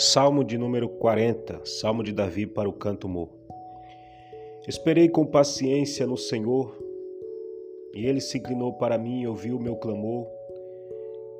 Salmo 0.00 0.44
de 0.44 0.56
número 0.56 0.88
40, 0.88 1.62
Salmo 1.64 2.04
de 2.04 2.12
Davi 2.12 2.46
para 2.46 2.68
o 2.68 2.72
canto 2.72 3.08
mo. 3.08 3.28
Esperei 4.68 5.08
com 5.08 5.26
paciência 5.26 6.06
no 6.06 6.16
Senhor, 6.16 6.72
e 7.92 8.06
ele 8.06 8.20
se 8.20 8.38
inclinou 8.38 8.74
para 8.74 8.96
mim 8.96 9.22
e 9.22 9.26
ouviu 9.26 9.56
o 9.56 9.60
meu 9.60 9.74
clamor. 9.74 10.24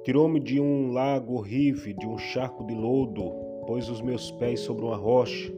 Tirou-me 0.02 0.40
de 0.40 0.60
um 0.60 0.90
lago 0.90 1.34
horrível, 1.34 1.94
de 1.96 2.04
um 2.04 2.18
charco 2.18 2.66
de 2.66 2.74
lodo, 2.74 3.30
pôs 3.64 3.88
os 3.88 4.00
meus 4.00 4.32
pés 4.32 4.58
sobre 4.58 4.84
uma 4.84 4.96
rocha, 4.96 5.54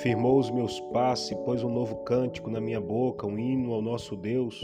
firmou 0.00 0.38
os 0.38 0.50
meus 0.50 0.80
passos 0.80 1.32
e 1.32 1.36
pôs 1.44 1.62
um 1.62 1.70
novo 1.70 1.96
cântico 1.96 2.48
na 2.48 2.58
minha 2.58 2.80
boca, 2.80 3.26
um 3.26 3.38
hino 3.38 3.74
ao 3.74 3.82
nosso 3.82 4.16
Deus. 4.16 4.58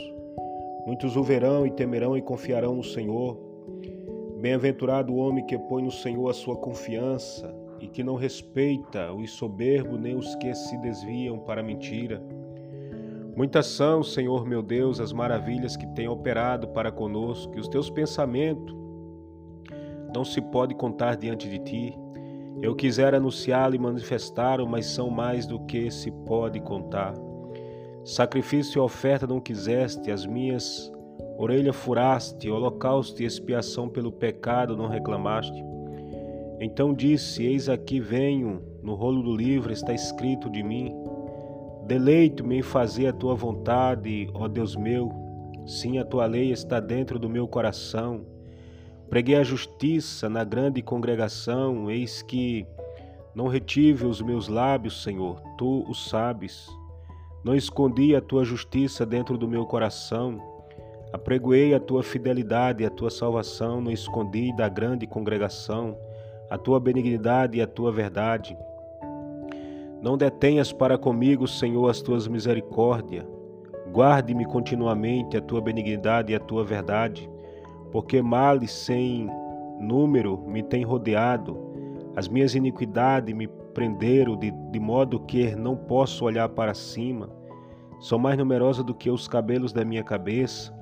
Muitos 0.86 1.14
o 1.14 1.22
verão 1.22 1.66
e 1.66 1.70
temerão 1.70 2.16
e 2.16 2.22
confiarão 2.22 2.74
no 2.74 2.82
Senhor. 2.82 3.51
Bem-aventurado 4.42 5.12
o 5.12 5.18
homem 5.18 5.46
que 5.46 5.56
põe 5.56 5.84
no 5.84 5.90
Senhor 5.92 6.28
a 6.28 6.34
sua 6.34 6.56
confiança 6.56 7.54
e 7.78 7.86
que 7.86 8.02
não 8.02 8.16
respeita 8.16 9.12
os 9.12 9.30
soberbos 9.30 10.00
nem 10.00 10.16
os 10.16 10.34
que 10.34 10.52
se 10.52 10.76
desviam 10.78 11.38
para 11.38 11.60
a 11.60 11.64
mentira. 11.64 12.20
Muitas 13.36 13.66
são, 13.66 14.02
Senhor 14.02 14.44
meu 14.44 14.60
Deus, 14.60 14.98
as 14.98 15.12
maravilhas 15.12 15.76
que 15.76 15.86
tem 15.94 16.08
operado 16.08 16.66
para 16.66 16.90
conosco, 16.90 17.56
e 17.56 17.60
os 17.60 17.68
teus 17.68 17.88
pensamentos 17.88 18.74
não 20.12 20.24
se 20.24 20.40
pode 20.40 20.74
contar 20.74 21.14
diante 21.16 21.48
de 21.48 21.60
ti. 21.60 21.96
Eu 22.60 22.74
quisera 22.74 23.18
anunciá-lo 23.18 23.76
e 23.76 23.78
manifestá-lo, 23.78 24.68
mas 24.68 24.86
são 24.86 25.08
mais 25.08 25.46
do 25.46 25.60
que 25.66 25.88
se 25.88 26.10
pode 26.10 26.58
contar. 26.58 27.14
Sacrifício 28.04 28.80
e 28.80 28.82
oferta 28.82 29.24
não 29.24 29.38
quiseste, 29.38 30.10
as 30.10 30.26
minhas 30.26 30.92
Orelha 31.42 31.72
furaste, 31.72 32.48
holocausto 32.48 33.20
e 33.20 33.26
expiação 33.26 33.88
pelo 33.88 34.12
pecado 34.12 34.76
não 34.76 34.86
reclamaste. 34.86 35.60
Então 36.60 36.94
disse: 36.94 37.44
Eis 37.44 37.68
aqui 37.68 37.98
venho, 37.98 38.62
no 38.80 38.94
rolo 38.94 39.24
do 39.24 39.36
livro 39.36 39.72
está 39.72 39.92
escrito 39.92 40.48
de 40.48 40.62
mim. 40.62 40.94
Deleito-me 41.84 42.58
em 42.58 42.62
fazer 42.62 43.08
a 43.08 43.12
tua 43.12 43.34
vontade, 43.34 44.30
ó 44.32 44.46
Deus 44.46 44.76
meu. 44.76 45.10
Sim, 45.66 45.98
a 45.98 46.04
tua 46.04 46.26
lei 46.26 46.52
está 46.52 46.78
dentro 46.78 47.18
do 47.18 47.28
meu 47.28 47.48
coração. 47.48 48.24
Preguei 49.10 49.34
a 49.34 49.42
justiça 49.42 50.28
na 50.28 50.44
grande 50.44 50.80
congregação, 50.80 51.90
eis 51.90 52.22
que 52.22 52.64
não 53.34 53.48
retive 53.48 54.06
os 54.06 54.22
meus 54.22 54.46
lábios, 54.46 55.02
Senhor, 55.02 55.42
tu 55.58 55.84
o 55.90 55.92
sabes. 55.92 56.68
Não 57.44 57.56
escondi 57.56 58.14
a 58.14 58.20
tua 58.20 58.44
justiça 58.44 59.04
dentro 59.04 59.36
do 59.36 59.48
meu 59.48 59.66
coração. 59.66 60.51
Apregoei 61.12 61.74
a 61.74 61.80
tua 61.80 62.02
fidelidade 62.02 62.82
e 62.82 62.86
a 62.86 62.90
tua 62.90 63.10
salvação, 63.10 63.82
não 63.82 63.92
escondi 63.92 64.50
da 64.56 64.66
grande 64.66 65.06
congregação 65.06 65.94
a 66.48 66.56
tua 66.56 66.80
benignidade 66.80 67.58
e 67.58 67.62
a 67.62 67.66
tua 67.66 67.92
verdade. 67.92 68.56
Não 70.00 70.16
detenhas 70.16 70.72
para 70.72 70.96
comigo, 70.96 71.46
Senhor, 71.46 71.88
as 71.88 72.00
tuas 72.00 72.26
misericórdias. 72.26 73.26
Guarde-me 73.92 74.46
continuamente 74.46 75.36
a 75.36 75.40
tua 75.42 75.60
benignidade 75.60 76.32
e 76.32 76.34
a 76.34 76.40
tua 76.40 76.64
verdade, 76.64 77.28
porque 77.90 78.22
males 78.22 78.70
sem 78.70 79.28
número 79.80 80.38
me 80.46 80.62
têm 80.62 80.82
rodeado, 80.82 81.58
as 82.16 82.26
minhas 82.26 82.54
iniquidades 82.54 83.34
me 83.34 83.48
prenderam 83.74 84.36
de, 84.36 84.50
de 84.50 84.80
modo 84.80 85.20
que 85.20 85.54
não 85.54 85.76
posso 85.76 86.24
olhar 86.24 86.48
para 86.48 86.72
cima. 86.72 87.28
São 88.00 88.18
mais 88.18 88.36
numerosas 88.36 88.84
do 88.84 88.94
que 88.94 89.10
os 89.10 89.28
cabelos 89.28 89.72
da 89.72 89.84
minha 89.84 90.02
cabeça 90.02 90.81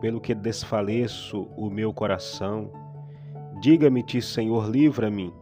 pelo 0.00 0.20
que 0.20 0.34
desfaleço 0.34 1.48
o 1.56 1.68
meu 1.70 1.92
coração. 1.92 2.70
Diga-me-te, 3.60 4.22
Senhor, 4.22 4.68
livra-me. 4.68 5.32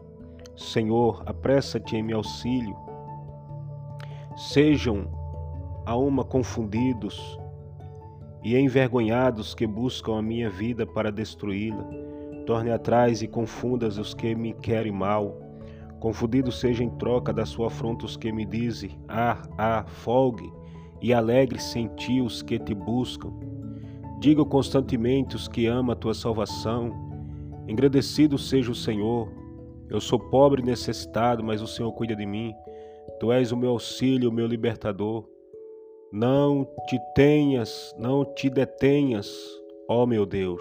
Senhor, 0.56 1.22
apressa-te 1.26 1.96
em 1.96 2.02
meu 2.02 2.18
auxílio. 2.18 2.76
Sejam 4.36 5.08
a 5.84 5.96
uma 5.96 6.24
confundidos 6.24 7.38
e 8.42 8.56
envergonhados 8.56 9.54
que 9.54 9.66
buscam 9.66 10.18
a 10.18 10.22
minha 10.22 10.48
vida 10.48 10.86
para 10.86 11.12
destruí-la. 11.12 11.84
Torne 12.46 12.70
atrás 12.70 13.22
e 13.22 13.28
confundas 13.28 13.98
os 13.98 14.14
que 14.14 14.34
me 14.34 14.52
querem 14.54 14.92
mal. 14.92 15.36
Confundidos 16.00 16.60
sejam 16.60 16.86
em 16.86 16.90
troca 16.90 17.32
da 17.32 17.44
sua 17.44 17.66
afronta 17.66 18.06
os 18.06 18.16
que 18.16 18.30
me 18.30 18.46
dizem: 18.46 18.98
Ah, 19.08 19.42
ah, 19.58 19.84
folgue, 19.86 20.52
e 21.02 21.12
alegre-se 21.12 21.78
em 21.78 21.88
ti 21.88 22.20
os 22.20 22.42
que 22.42 22.58
te 22.58 22.74
buscam. 22.74 23.32
Diga 24.26 24.44
constantemente 24.44 25.36
os 25.36 25.46
que 25.46 25.68
ama 25.68 25.92
a 25.92 25.96
tua 25.96 26.12
salvação. 26.12 26.90
Engrandecido 27.68 28.36
seja 28.36 28.72
o 28.72 28.74
Senhor. 28.74 29.32
Eu 29.88 30.00
sou 30.00 30.18
pobre 30.18 30.60
e 30.60 30.64
necessitado, 30.64 31.44
mas 31.44 31.62
o 31.62 31.66
Senhor 31.68 31.92
cuida 31.92 32.16
de 32.16 32.26
mim. 32.26 32.52
Tu 33.20 33.30
és 33.30 33.52
o 33.52 33.56
meu 33.56 33.70
auxílio, 33.70 34.28
o 34.28 34.32
meu 34.32 34.48
libertador. 34.48 35.24
Não 36.12 36.66
te 36.88 36.98
tenhas, 37.14 37.94
não 37.96 38.24
te 38.24 38.50
detenhas, 38.50 39.32
ó 39.88 40.04
meu 40.04 40.26
Deus. 40.26 40.60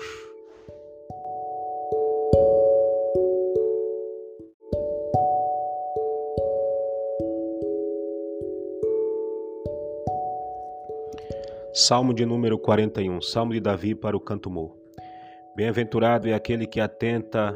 Salmo 11.78 12.14
de 12.14 12.26
número 12.26 12.58
41, 12.58 13.22
Salmo 13.22 13.52
de 13.52 13.60
Davi 13.60 13.94
para 13.94 14.16
o 14.16 14.20
canto 14.22 14.50
mor. 14.50 14.78
Bem-aventurado 15.58 16.26
é 16.26 16.34
aquele 16.34 16.66
que 16.66 16.80
atenta, 16.80 17.54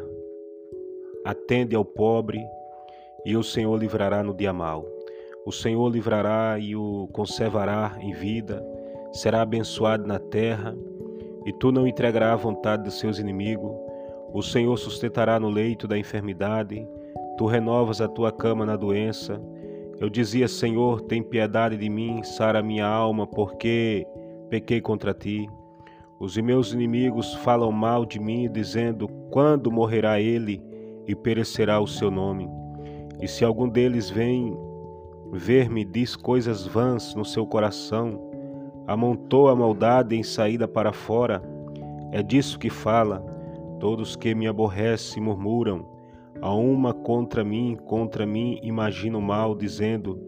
atende 1.24 1.74
ao 1.74 1.86
pobre, 1.86 2.46
e 3.26 3.38
o 3.38 3.44
Senhor 3.44 3.74
livrará 3.78 4.22
no 4.22 4.34
dia 4.34 4.52
mau. 4.52 4.86
O 5.46 5.54
Senhor 5.54 5.88
livrará 5.88 6.60
e 6.60 6.76
o 6.76 7.08
conservará 7.14 7.98
em 8.02 8.12
vida, 8.12 8.62
será 9.14 9.42
abençoado 9.42 10.06
na 10.06 10.20
terra, 10.20 10.76
e 11.46 11.54
tu 11.54 11.72
não 11.72 11.88
entregarás 11.88 12.34
à 12.34 12.36
vontade 12.36 12.84
dos 12.84 13.00
seus 13.00 13.20
inimigos. 13.20 13.72
O 14.34 14.42
Senhor 14.42 14.76
sustentará 14.76 15.40
no 15.40 15.50
leito 15.50 15.88
da 15.88 15.98
enfermidade, 15.98 16.86
tu 17.38 17.46
renovas 17.46 18.02
a 18.02 18.08
tua 18.10 18.34
cama 18.34 18.66
na 18.66 18.76
doença, 18.76 19.42
eu 20.00 20.10
dizia, 20.10 20.48
Senhor, 20.48 21.02
tem 21.02 21.22
piedade 21.22 21.76
de 21.76 21.90
mim, 21.90 22.24
sara 22.24 22.64
minha 22.64 22.88
alma, 22.88 23.28
porque 23.28 24.08
pequei 24.50 24.80
contra 24.80 25.14
ti. 25.14 25.50
Os 26.18 26.38
meus 26.38 26.72
inimigos 26.74 27.34
falam 27.36 27.70
mal 27.70 28.06
de 28.06 28.18
mim, 28.18 28.50
dizendo: 28.50 29.10
Quando 29.30 29.70
morrerá 29.70 30.20
ele 30.20 30.64
e 31.06 31.14
perecerá 31.14 31.82
o 31.82 31.88
seu 31.88 32.10
nome? 32.10 32.50
E 33.22 33.28
se 33.28 33.44
algum 33.44 33.68
deles 33.68 34.10
vem 34.10 34.58
ver-me, 35.34 35.84
diz 35.84 36.16
coisas 36.16 36.66
vãs 36.66 37.14
no 37.14 37.26
seu 37.26 37.46
coração, 37.46 38.20
amontou 38.88 39.50
a 39.50 39.56
maldade 39.56 40.16
em 40.16 40.24
saída 40.24 40.66
para 40.66 40.94
fora, 40.94 41.44
é 42.14 42.24
disso 42.24 42.58
que 42.58 42.70
fala. 42.70 43.20
Todos 43.80 44.16
que 44.16 44.34
me 44.34 44.48
aborrecem 44.48 45.22
murmuram, 45.22 45.86
a 46.42 46.54
uma 46.54 46.94
contra 46.94 47.44
mim, 47.44 47.78
contra 47.86 48.26
mim 48.26 48.60
imagino 48.64 49.22
mal, 49.22 49.56
dizendo: 49.56 50.20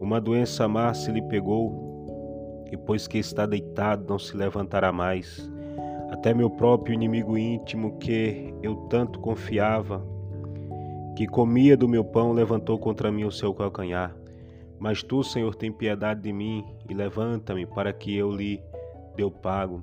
Uma 0.00 0.20
doença 0.20 0.68
má 0.68 0.92
se 0.92 1.10
lhe 1.10 1.22
pegou, 1.22 2.64
e 2.70 2.76
pois 2.76 3.06
que 3.06 3.18
está 3.18 3.46
deitado, 3.46 4.06
não 4.08 4.18
se 4.18 4.36
levantará 4.36 4.92
mais. 4.92 5.50
Até 6.10 6.32
meu 6.32 6.50
próprio 6.50 6.94
inimigo 6.94 7.36
íntimo, 7.36 7.98
que 7.98 8.54
eu 8.62 8.76
tanto 8.88 9.18
confiava, 9.18 10.06
que 11.16 11.26
comia 11.26 11.76
do 11.76 11.88
meu 11.88 12.04
pão, 12.04 12.32
levantou 12.32 12.78
contra 12.78 13.10
mim 13.10 13.24
o 13.24 13.32
seu 13.32 13.52
calcanhar. 13.54 14.14
Mas 14.78 15.02
tu, 15.02 15.24
Senhor, 15.24 15.54
tem 15.54 15.72
piedade 15.72 16.20
de 16.20 16.32
mim 16.32 16.64
e 16.88 16.94
levanta-me 16.94 17.64
para 17.64 17.92
que 17.92 18.14
eu 18.14 18.30
lhe 18.30 18.62
dê 19.16 19.24
o 19.24 19.30
pago. 19.30 19.82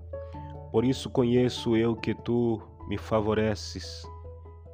Por 0.71 0.85
isso 0.85 1.09
conheço 1.09 1.75
eu 1.75 1.95
que 1.95 2.13
tu 2.13 2.61
me 2.87 2.97
favoreces 2.97 4.05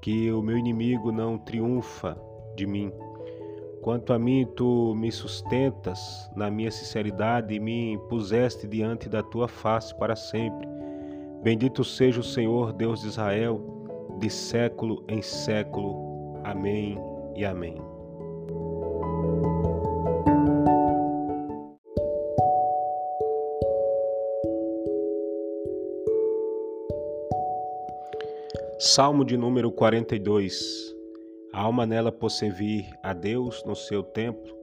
que 0.01 0.31
o 0.31 0.41
meu 0.41 0.57
inimigo 0.57 1.11
não 1.11 1.37
triunfa 1.37 2.17
de 2.55 2.65
mim. 2.65 2.91
Quanto 3.81 4.11
a 4.11 4.19
mim, 4.19 4.45
tu 4.55 4.93
me 4.95 5.11
sustentas 5.11 6.29
na 6.35 6.51
minha 6.51 6.69
sinceridade 6.69 7.53
e 7.53 7.59
me 7.59 7.97
puseste 8.09 8.67
diante 8.67 9.07
da 9.07 9.23
tua 9.23 9.47
face 9.47 9.95
para 9.95 10.15
sempre. 10.15 10.67
Bendito 11.41 11.83
seja 11.83 12.19
o 12.19 12.23
Senhor, 12.23 12.73
Deus 12.73 13.01
de 13.01 13.07
Israel, 13.07 13.61
de 14.19 14.29
século 14.29 15.03
em 15.07 15.21
século. 15.21 16.39
Amém 16.43 16.97
e 17.35 17.45
amém. 17.45 17.98
Salmo 28.81 29.25
de 29.25 29.35
número 29.35 29.69
42. 29.73 30.95
A 31.51 31.59
alma 31.63 31.85
nela 31.85 32.13
posservir 32.13 32.85
a 33.03 33.11
Deus 33.11 33.61
no 33.65 33.75
seu 33.75 34.01
templo, 34.01 34.55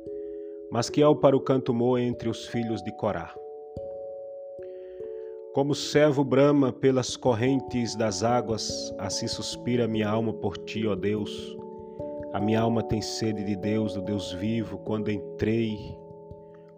mas 0.72 0.88
que 0.88 1.02
ao 1.02 1.14
para 1.14 1.36
o 1.36 1.40
canto 1.40 1.74
moa 1.74 2.00
entre 2.00 2.30
os 2.30 2.46
filhos 2.46 2.82
de 2.82 2.90
Corá. 2.92 3.34
Como 5.52 5.74
servo 5.74 6.24
brama 6.24 6.72
pelas 6.72 7.14
correntes 7.14 7.94
das 7.94 8.22
águas, 8.22 8.90
assim 8.96 9.28
suspira 9.28 9.86
minha 9.86 10.08
alma 10.08 10.32
por 10.32 10.56
ti, 10.56 10.86
ó 10.86 10.94
Deus. 10.94 11.54
A 12.32 12.40
minha 12.40 12.62
alma 12.62 12.82
tem 12.82 13.02
sede 13.02 13.44
de 13.44 13.54
Deus, 13.54 13.92
do 13.92 14.00
Deus 14.00 14.32
vivo, 14.32 14.78
quando 14.78 15.10
entrei, 15.10 15.76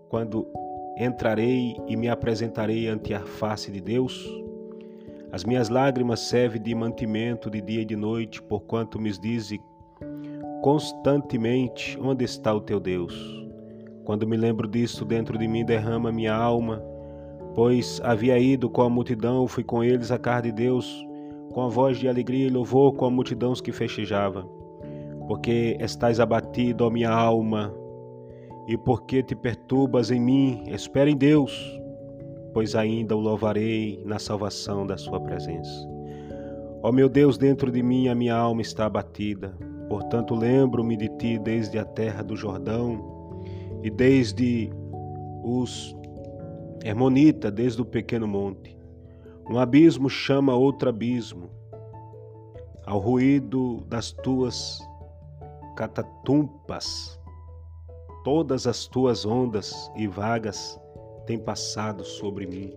quando 0.08 0.44
entrarei 0.98 1.76
e 1.86 1.94
me 1.94 2.08
apresentarei 2.08 2.88
ante 2.88 3.14
a 3.14 3.20
face 3.20 3.70
de 3.70 3.80
Deus. 3.80 4.28
As 5.30 5.44
minhas 5.44 5.68
lágrimas 5.68 6.20
servem 6.20 6.60
de 6.60 6.74
mantimento 6.74 7.50
de 7.50 7.60
dia 7.60 7.82
e 7.82 7.84
de 7.84 7.94
noite, 7.94 8.42
porquanto 8.42 8.98
me 8.98 9.10
dizem 9.12 9.60
constantemente: 10.62 11.98
Onde 12.00 12.24
está 12.24 12.54
o 12.54 12.60
teu 12.60 12.80
Deus? 12.80 13.14
Quando 14.04 14.26
me 14.26 14.38
lembro 14.38 14.66
disto, 14.66 15.04
dentro 15.04 15.36
de 15.36 15.46
mim 15.46 15.66
derrama 15.66 16.10
minha 16.10 16.34
alma, 16.34 16.82
pois 17.54 18.00
havia 18.02 18.38
ido 18.38 18.70
com 18.70 18.80
a 18.80 18.88
multidão, 18.88 19.46
fui 19.46 19.62
com 19.62 19.84
eles 19.84 20.10
a 20.10 20.18
casa 20.18 20.42
de 20.42 20.52
Deus, 20.52 21.06
com 21.52 21.60
a 21.60 21.68
voz 21.68 21.98
de 21.98 22.08
alegria 22.08 22.46
e 22.46 22.50
louvor, 22.50 22.94
com 22.94 23.04
a 23.04 23.10
multidão 23.10 23.52
que 23.52 23.70
festejava. 23.70 24.48
Porque 25.26 25.76
estás 25.78 26.20
abatido, 26.20 26.86
ó 26.86 26.90
minha 26.90 27.10
alma, 27.10 27.74
e 28.66 28.78
porque 28.78 29.22
te 29.22 29.34
perturbas 29.34 30.10
em 30.10 30.18
mim, 30.18 30.62
espera 30.68 31.10
em 31.10 31.16
Deus 31.16 31.78
pois 32.52 32.74
ainda 32.74 33.16
o 33.16 33.20
louvarei 33.20 34.02
na 34.04 34.18
salvação 34.18 34.86
da 34.86 34.96
sua 34.96 35.20
presença. 35.20 35.88
Ó 36.82 36.92
meu 36.92 37.08
Deus, 37.08 37.36
dentro 37.36 37.70
de 37.70 37.82
mim 37.82 38.08
a 38.08 38.14
minha 38.14 38.34
alma 38.34 38.62
está 38.62 38.86
abatida, 38.86 39.56
portanto 39.88 40.34
lembro-me 40.34 40.96
de 40.96 41.08
ti 41.18 41.38
desde 41.38 41.78
a 41.78 41.84
terra 41.84 42.22
do 42.22 42.36
Jordão 42.36 43.42
e 43.82 43.90
desde 43.90 44.70
os 45.42 45.96
Hermonita, 46.84 47.50
desde 47.50 47.82
o 47.82 47.84
pequeno 47.84 48.26
monte. 48.26 48.76
Um 49.50 49.58
abismo 49.58 50.08
chama 50.08 50.54
outro 50.54 50.88
abismo, 50.88 51.50
ao 52.86 52.98
ruído 52.98 53.84
das 53.88 54.12
tuas 54.12 54.78
catatumpas, 55.76 57.18
todas 58.24 58.66
as 58.66 58.86
tuas 58.86 59.26
ondas 59.26 59.90
e 59.96 60.06
vagas 60.06 60.78
tem 61.28 61.38
passado 61.38 62.06
sobre 62.06 62.46
mim. 62.46 62.72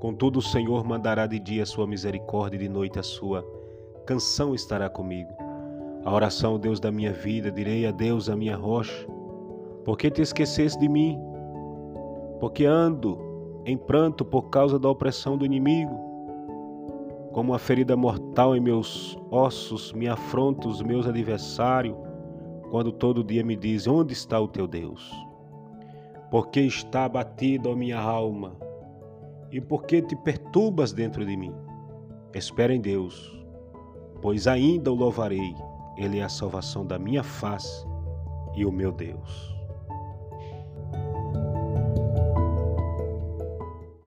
Contudo, 0.00 0.38
o 0.38 0.42
Senhor 0.42 0.84
mandará 0.84 1.26
de 1.26 1.40
dia 1.40 1.62
a 1.62 1.66
sua 1.66 1.86
misericórdia 1.86 2.58
e 2.58 2.60
de 2.60 2.68
noite 2.68 2.98
a 2.98 3.02
sua 3.02 3.42
canção 4.04 4.54
estará 4.54 4.90
comigo. 4.90 5.30
A 6.04 6.12
oração, 6.12 6.58
Deus 6.58 6.78
da 6.78 6.92
minha 6.92 7.10
vida, 7.10 7.50
direi 7.50 7.86
a 7.86 7.90
Deus, 7.90 8.28
a 8.28 8.36
minha 8.36 8.54
rocha. 8.54 9.06
Por 9.82 9.96
que 9.96 10.10
te 10.10 10.20
esqueceste 10.20 10.78
de 10.78 10.90
mim? 10.90 11.18
Porque 12.38 12.66
ando 12.66 13.18
em 13.64 13.78
pranto 13.78 14.26
por 14.26 14.50
causa 14.50 14.78
da 14.78 14.90
opressão 14.90 15.38
do 15.38 15.46
inimigo. 15.46 15.98
Como 17.32 17.52
uma 17.52 17.58
ferida 17.58 17.96
mortal 17.96 18.54
em 18.54 18.60
meus 18.60 19.18
ossos, 19.30 19.94
me 19.94 20.06
afronta 20.06 20.68
os 20.68 20.82
meus 20.82 21.06
adversários, 21.06 21.96
quando 22.70 22.92
todo 22.92 23.24
dia 23.24 23.42
me 23.42 23.56
dizem: 23.56 23.90
Onde 23.90 24.12
está 24.12 24.38
o 24.38 24.48
teu 24.48 24.66
Deus? 24.66 25.27
Porque 26.30 26.60
está 26.60 27.04
abatida 27.04 27.70
a 27.70 27.76
minha 27.76 27.98
alma 27.98 28.56
e 29.50 29.60
porque 29.60 30.02
te 30.02 30.14
perturbas 30.16 30.92
dentro 30.92 31.24
de 31.24 31.36
mim. 31.36 31.54
Espera 32.34 32.74
em 32.74 32.80
Deus, 32.80 33.44
pois 34.20 34.46
ainda 34.46 34.92
o 34.92 34.94
louvarei, 34.94 35.54
Ele 35.96 36.18
é 36.18 36.22
a 36.22 36.28
salvação 36.28 36.86
da 36.86 36.98
minha 36.98 37.22
face 37.22 37.86
e 38.54 38.64
o 38.64 38.72
meu 38.72 38.92
Deus. 38.92 39.57